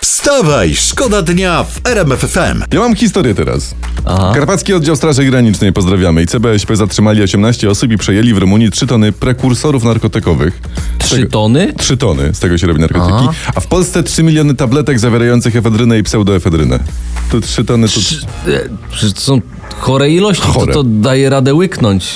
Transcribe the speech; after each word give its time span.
Wstawaj, 0.00 0.74
szkoda 0.74 1.22
dnia 1.22 1.64
w 1.64 1.80
RMF 1.86 2.20
FM. 2.20 2.62
Ja 2.72 2.80
mam 2.80 2.96
historię 2.96 3.34
teraz. 3.34 3.74
Aha. 4.04 4.32
Karpacki 4.34 4.74
Oddział 4.74 4.96
Straży 4.96 5.24
Granicznej, 5.24 5.72
pozdrawiamy. 5.72 6.22
I 6.22 6.26
CBSP 6.26 6.76
zatrzymali 6.76 7.22
18 7.22 7.70
osób 7.70 7.92
i 7.92 7.96
przejęli 7.98 8.34
w 8.34 8.38
Rumunii 8.38 8.70
3 8.70 8.86
tony 8.86 9.12
prekursorów 9.12 9.84
narkotykowych. 9.84 10.60
Z 11.02 11.04
Trzy 11.04 11.16
tego- 11.16 11.30
tony? 11.30 11.72
3 11.78 11.96
tony, 11.96 12.34
z 12.34 12.38
tego 12.38 12.58
się 12.58 12.66
robi 12.66 12.80
narkotyki. 12.80 13.12
Aha. 13.28 13.32
A 13.54 13.60
w 13.60 13.66
Polsce 13.66 14.02
3 14.02 14.22
miliony 14.22 14.54
tabletek 14.54 14.98
zawierających 14.98 15.56
efedrynę 15.56 15.98
i 15.98 16.02
pseudoefedrynę. 16.02 16.78
Tu 17.30 17.40
3 17.40 17.64
tony, 17.64 17.88
tu... 17.88 18.00
Trzy- 18.00 18.26
e, 18.46 19.10
to 19.14 19.20
są 19.20 19.40
chore 19.78 20.10
ilości, 20.10 20.42
Chore. 20.46 20.72
to, 20.74 20.82
to 20.82 20.88
daje 20.88 21.30
radę 21.30 21.54
łyknąć. 21.54 22.08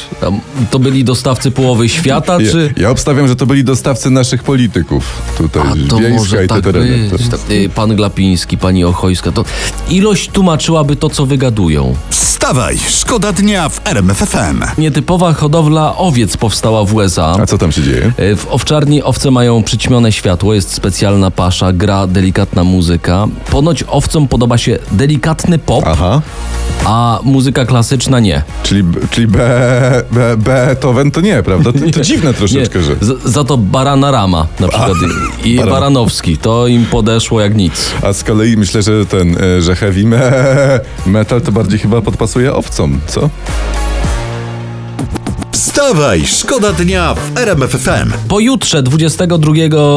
To 0.71 0.79
byli 0.79 1.05
dostawcy 1.05 1.51
połowy 1.51 1.89
świata, 1.89 2.37
Ja, 2.41 2.51
czy... 2.51 2.75
ja 2.77 2.91
obstawiam, 2.91 3.29
że 3.29 3.37
to 3.37 3.46
byli 3.46 3.64
dostawcy 3.64 4.11
naszych 4.11 4.43
polityków. 4.43 5.23
Tutaj, 5.39 5.62
A 5.62 5.89
to 5.91 5.96
Biejska 5.98 6.19
może 6.19 6.45
i 6.45 6.48
te 6.48 6.55
tak 6.55 6.64
tereny. 6.64 7.09
być. 7.12 7.29
Tak, 7.29 7.41
Pan 7.75 7.96
Glapiński, 7.96 8.59
pani 8.59 8.84
Ochojska, 8.84 9.32
to 9.32 9.44
ilość 9.90 10.30
tłumaczyłaby 10.30 10.96
to, 10.96 11.11
co 11.11 11.26
wygadują. 11.26 11.94
Wstawaj, 12.11 12.79
szkoda 12.89 13.32
dnia 13.32 13.68
w 13.68 13.80
RMF 13.85 14.16
FM. 14.18 14.62
Nietypowa 14.79 15.32
hodowla 15.32 15.96
owiec 15.96 16.36
powstała 16.36 16.85
w 16.85 16.94
USA. 16.94 17.36
A 17.43 17.46
co 17.46 17.58
tam 17.58 17.72
się 17.72 17.82
dzieje? 17.82 18.13
Y, 18.21 18.36
W 18.36 18.46
owczarni 18.50 19.02
owce 19.02 19.30
mają 19.30 19.63
przyćmione 19.63 20.13
światło, 20.13 20.54
jest 20.54 20.72
specjalna 20.75 21.30
pasza, 21.30 21.72
gra 21.72 22.07
delikatna 22.07 22.64
muzyka. 22.64 23.26
Ponoć 23.50 23.85
owcom 23.88 24.29
podoba 24.29 24.58
się 24.58 24.79
delikatny 24.93 25.58
pop, 25.58 25.85
Aha, 25.86 26.21
a 26.85 27.18
muzyka 27.22 27.64
klasyczna 27.66 28.21
nie. 28.21 28.43
czyli, 28.63 28.85
czyli 29.11 29.27
B, 29.27 29.38
B, 30.11 30.36
Beethoven 30.36 31.11
to 31.11 31.21
nie, 31.21 31.43
prawda? 31.43 31.72
To, 31.72 31.79
to 31.93 32.00
dziwne 32.00 32.34
troszeczkę, 32.34 32.78
nie. 32.78 32.84
że... 32.84 32.94
Z, 33.00 33.22
za 33.25 33.44
to 33.44 33.56
Barana 33.56 34.11
Rama 34.11 34.47
na 34.61 34.69
przykład 34.69 34.92
i 35.44 35.56
Baran. 35.56 35.72
Baranowski, 35.72 36.36
to 36.38 36.66
im 36.66 36.86
podeszło 36.86 37.41
jak 37.41 37.56
nic. 37.56 37.64
A 38.03 38.12
z 38.12 38.25
kolei 38.25 38.56
myślę, 38.56 38.83
że 38.83 39.06
ten, 39.06 39.36
e, 39.42 39.62
że 39.62 39.77
heavy 39.77 40.05
me, 40.05 40.81
metal 41.06 41.41
to 41.41 41.52
bardziej 41.52 41.78
chyba 41.78 42.02
podpasuje 42.02 42.55
owcom, 42.55 43.00
co? 43.06 43.30
Wstawaj, 45.75 46.27
szkoda 46.27 46.72
dnia 46.72 47.14
w 47.14 47.39
RMF 47.39 47.70
FM. 47.70 48.12
Pojutrze, 48.28 48.83
22 48.83 49.53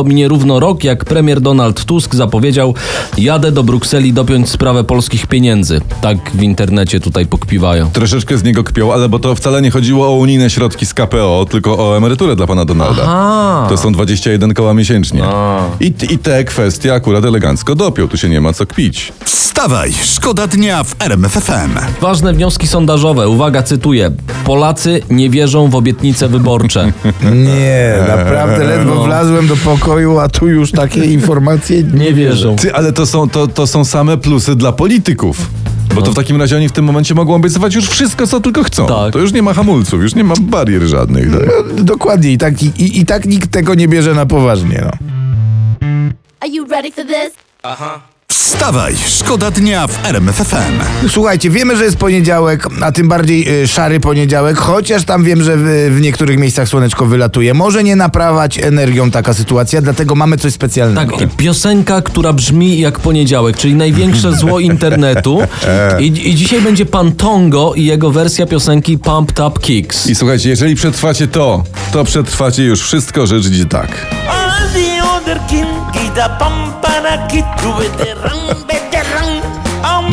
minie 0.05 0.27
równo 0.27 0.59
rok, 0.59 0.83
jak 0.83 1.05
premier 1.05 1.41
Donald 1.41 1.85
Tusk 1.85 2.15
zapowiedział, 2.15 2.75
jadę 3.17 3.51
do 3.51 3.63
Brukseli 3.63 4.13
dopiąć 4.13 4.49
sprawę 4.49 4.83
polskich 4.83 5.27
pieniędzy. 5.27 5.81
Tak 6.01 6.31
w 6.31 6.43
internecie 6.43 6.99
tutaj 6.99 7.25
pokpiwają. 7.25 7.89
Troszeczkę 7.91 8.37
z 8.37 8.43
niego 8.43 8.63
kpią, 8.63 8.93
ale 8.93 9.09
bo 9.09 9.19
to 9.19 9.35
wcale 9.35 9.61
nie 9.61 9.71
chodziło 9.71 10.07
o 10.07 10.11
unijne 10.11 10.49
środki 10.49 10.85
z 10.85 10.93
KPO, 10.93 11.45
tylko 11.49 11.89
o 11.89 11.97
emeryturę 11.97 12.35
dla 12.35 12.47
pana 12.47 12.65
Donalda. 12.65 13.01
Aha. 13.03 13.65
To 13.69 13.77
są 13.77 13.91
21 13.91 14.53
koła 14.53 14.73
miesięcznie. 14.73 15.23
A. 15.23 15.61
I, 15.79 15.85
I 15.85 16.17
te 16.17 16.43
kwestie 16.43 16.93
akurat 16.93 17.25
elegancko 17.25 17.75
dopiął, 17.75 18.07
tu 18.07 18.17
się 18.17 18.29
nie 18.29 18.41
ma 18.41 18.53
co 18.53 18.65
kpić. 18.65 19.13
Wstawaj, 19.25 19.93
szkoda 20.03 20.47
dnia 20.47 20.83
w 20.83 20.95
RMF 20.99 21.31
FM. 21.31 22.01
Ważne 22.01 22.33
wnioski 22.33 22.67
sondażowe. 22.67 23.29
Uwaga, 23.29 23.63
cytuję. 23.63 24.11
Polacy 24.45 25.01
nie 25.09 25.29
wierzą 25.29 25.66
w 25.69 25.75
obietnice 25.75 26.27
wyborcze. 26.27 26.91
Nie, 27.33 27.95
naprawdę 28.07 28.63
ledwo 28.63 29.03
wlazłem 29.03 29.47
do 29.47 29.55
pokoju, 29.55 30.19
a 30.19 30.27
tu 30.27 30.47
już 30.47 30.71
takie 30.71 31.05
informacje 31.05 31.83
Nie 31.83 32.13
wierzą. 32.13 32.55
Ty, 32.55 32.73
ale 32.73 32.93
to 32.93 33.05
są, 33.05 33.29
to, 33.29 33.47
to 33.47 33.67
są 33.67 33.85
same 33.85 34.17
plusy 34.17 34.55
dla 34.55 34.71
polityków. 34.71 35.49
Bo 35.95 36.01
to 36.01 36.11
w 36.11 36.15
takim 36.15 36.41
razie 36.41 36.55
oni 36.55 36.69
w 36.69 36.71
tym 36.71 36.85
momencie 36.85 37.15
mogą 37.15 37.35
obiecywać 37.35 37.75
już 37.75 37.89
wszystko, 37.89 38.27
co 38.27 38.39
tylko 38.39 38.63
chcą. 38.63 38.87
Tak. 38.87 39.13
To 39.13 39.19
już 39.19 39.33
nie 39.33 39.41
ma 39.41 39.53
hamulców, 39.53 40.01
już 40.01 40.15
nie 40.15 40.23
ma 40.23 40.33
barier 40.41 40.81
żadnych. 40.81 41.31
Tak? 41.31 41.49
No, 41.77 41.83
dokładnie 41.83 42.31
i 42.31 42.37
tak, 42.37 42.63
i, 42.63 42.99
i 42.99 43.05
tak 43.05 43.25
nikt 43.25 43.51
tego 43.51 43.75
nie 43.75 43.87
bierze 43.87 44.13
na 44.13 44.25
poważnie. 44.25 44.83
No. 44.85 44.91
Are 46.39 46.49
you 46.49 46.65
ready 46.65 46.91
for 46.91 47.05
this? 47.05 47.33
Wstawaj, 48.37 48.95
szkoda 49.07 49.51
dnia 49.51 49.87
w 49.87 50.05
RMF 50.05 50.35
FM. 50.35 51.07
Słuchajcie, 51.09 51.49
wiemy, 51.49 51.77
że 51.77 51.83
jest 51.83 51.97
poniedziałek, 51.97 52.67
a 52.81 52.91
tym 52.91 53.07
bardziej 53.07 53.61
y, 53.63 53.67
szary 53.67 53.99
poniedziałek, 53.99 54.57
chociaż 54.57 55.05
tam 55.05 55.23
wiem, 55.23 55.43
że 55.43 55.57
w, 55.57 55.95
w 55.95 56.01
niektórych 56.01 56.37
miejscach 56.39 56.67
słoneczko 56.67 57.05
wylatuje. 57.05 57.53
Może 57.53 57.83
nie 57.83 57.95
naprawać 57.95 58.59
energią 58.59 59.11
taka 59.11 59.33
sytuacja, 59.33 59.81
dlatego 59.81 60.15
mamy 60.15 60.37
coś 60.37 60.53
specjalnego. 60.53 61.17
Tak, 61.17 61.35
piosenka, 61.37 62.01
która 62.01 62.33
brzmi 62.33 62.79
jak 62.79 62.99
poniedziałek, 62.99 63.57
czyli 63.57 63.75
największe 63.75 64.35
zło 64.35 64.59
internetu. 64.59 65.41
I, 65.99 66.29
I 66.29 66.35
dzisiaj 66.35 66.61
będzie 66.61 66.85
pan 66.85 67.11
Tongo 67.11 67.73
i 67.75 67.85
jego 67.85 68.11
wersja 68.11 68.45
piosenki 68.45 68.97
Pumped 68.97 69.39
Up 69.39 69.59
Kicks. 69.59 70.07
I 70.07 70.15
słuchajcie, 70.15 70.49
jeżeli 70.49 70.75
przetrwacie 70.75 71.27
to, 71.27 71.63
to 71.91 72.03
przetrwacie 72.03 72.63
już 72.63 72.81
wszystko, 72.81 73.27
rzecz 73.27 73.47
idzie 73.47 73.65
tak. 73.65 74.05
All 74.29 74.69
the 74.73 75.03
other 75.03 75.39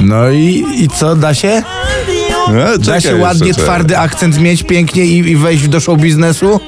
No 0.02 0.30
i, 0.30 0.64
i 0.78 0.88
co, 0.88 1.16
da 1.16 1.34
się? 1.34 1.62
other 2.46 2.58
E, 2.58 2.78
Da 2.78 2.84
czekaj 2.84 3.00
się 3.00 3.08
jeszcze, 3.08 3.22
ładnie, 3.22 3.48
czekaj. 3.54 3.64
twardy 3.64 3.98
akcent 3.98 4.38
mieć 4.40 4.62
pięknie 4.62 5.04
i, 5.04 5.18
i 5.30 5.36
wejść 5.36 5.68
do 5.68 5.80
show 5.80 5.98
biznesu? 5.98 6.60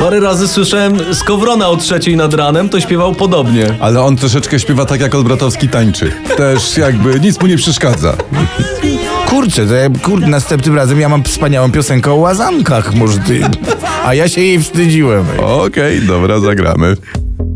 Parę 0.00 0.20
razy 0.20 0.48
słyszałem 0.48 1.14
z 1.14 1.22
Kowrona 1.22 1.68
o 1.68 1.76
trzeciej 1.76 2.16
nad 2.16 2.34
ranem, 2.34 2.68
to 2.68 2.80
śpiewał 2.80 3.14
podobnie. 3.14 3.66
Ale 3.80 4.02
on 4.02 4.16
troszeczkę 4.16 4.58
śpiewa 4.60 4.84
tak, 4.86 5.00
jak 5.00 5.14
Olbratowski 5.14 5.68
tańczy. 5.68 6.12
Też 6.36 6.76
jakby 6.76 7.20
nic 7.20 7.40
mu 7.40 7.46
nie 7.46 7.56
przeszkadza. 7.56 8.14
Kurczę, 9.26 9.66
to 9.66 9.74
ja, 9.74 9.88
kur, 10.02 10.20
następnym 10.20 10.76
razem 10.76 11.00
ja 11.00 11.08
mam 11.08 11.24
wspaniałą 11.24 11.72
piosenkę 11.72 12.12
o 12.12 12.14
łazankach, 12.14 12.94
może 12.94 13.18
ty... 13.18 13.40
A 14.04 14.14
ja 14.14 14.28
się 14.28 14.40
jej 14.40 14.62
wstydziłem. 14.62 15.24
Okej, 15.38 16.02
dobra, 16.02 16.40
zagramy. 16.40 16.96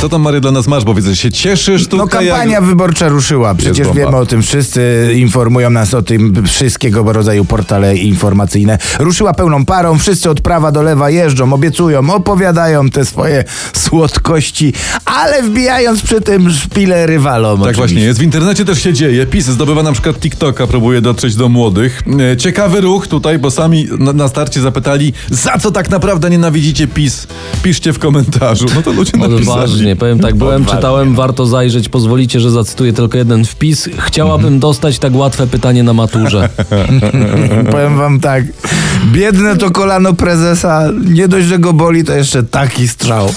Co 0.00 0.08
tam, 0.08 0.22
Mario, 0.22 0.40
dla 0.40 0.50
nas 0.50 0.66
masz? 0.66 0.84
Bo 0.84 0.94
widzę, 0.94 1.10
że 1.10 1.16
się 1.16 1.32
cieszysz 1.32 1.82
No 1.82 1.98
tutaj. 1.98 2.26
kampania 2.28 2.52
jak... 2.52 2.64
wyborcza 2.64 3.08
ruszyła. 3.08 3.54
Przecież 3.54 3.88
wiemy 3.94 4.16
o 4.16 4.26
tym 4.26 4.42
wszyscy, 4.42 5.10
informują 5.16 5.70
nas 5.70 5.94
o 5.94 6.02
tym 6.02 6.46
wszystkiego 6.46 7.12
rodzaju 7.12 7.44
portale 7.44 7.96
informacyjne. 7.96 8.78
Ruszyła 8.98 9.34
pełną 9.34 9.64
parą, 9.64 9.98
wszyscy 9.98 10.30
od 10.30 10.40
prawa 10.40 10.72
do 10.72 10.82
lewa 10.82 11.10
jeżdżą, 11.10 11.52
obiecują, 11.52 12.10
opowiadają 12.10 12.90
te 12.90 13.04
swoje 13.04 13.44
słodkości, 13.72 14.72
ale 15.04 15.42
wbijając 15.42 16.02
przy 16.02 16.20
tym 16.20 16.50
szpilę 16.52 17.06
rywalom. 17.06 17.58
Tak 17.58 17.62
oczywiście. 17.62 17.78
właśnie 17.80 18.00
jest. 18.04 18.20
W 18.20 18.22
internecie 18.22 18.64
też 18.64 18.82
się 18.82 18.92
dzieje. 18.92 19.26
PiS 19.26 19.46
zdobywa 19.46 19.82
na 19.82 19.92
przykład 19.92 20.20
TikToka, 20.20 20.66
próbuje 20.66 21.00
dotrzeć 21.00 21.36
do 21.36 21.48
młodych. 21.48 22.02
E, 22.32 22.36
Ciekawy 22.36 22.80
ruch 22.80 23.06
tutaj, 23.06 23.38
bo 23.38 23.50
sami 23.50 23.88
na, 23.98 24.12
na 24.12 24.28
starcie 24.28 24.60
zapytali, 24.60 25.12
za 25.30 25.58
co 25.58 25.70
tak 25.70 25.90
naprawdę 25.90 26.30
nienawidzicie 26.30 26.86
PiS? 26.86 27.26
Piszcie 27.62 27.92
w 27.92 27.98
komentarzu. 27.98 28.66
No 28.74 28.82
to 28.82 28.92
ludzie 28.92 29.16
napisali. 29.16 29.89
Odważnie, 29.92 29.96
powiem 29.96 30.18
tak, 30.18 30.34
byłem, 30.34 30.62
Odważnie. 30.62 30.76
czytałem, 30.76 31.14
warto 31.14 31.46
zajrzeć, 31.46 31.88
pozwolicie, 31.88 32.40
że 32.40 32.50
zacytuję 32.50 32.92
tylko 32.92 33.18
jeden 33.18 33.44
wpis. 33.44 33.88
Chciałabym 33.98 34.58
dostać 34.58 34.98
tak 34.98 35.14
łatwe 35.14 35.46
pytanie 35.46 35.82
na 35.82 35.92
maturze. 35.92 36.48
Powiem 37.72 37.96
wam 37.96 38.20
tak, 38.20 38.44
biedne 39.12 39.56
to 39.56 39.70
kolano 39.70 40.14
prezesa, 40.14 40.88
nie 41.04 41.28
dość, 41.28 41.46
że 41.46 41.58
go 41.58 41.72
boli, 41.72 42.04
to 42.04 42.12
jeszcze 42.12 42.42
taki 42.42 42.88
strzał. 42.88 43.28